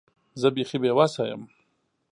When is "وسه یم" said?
0.97-1.41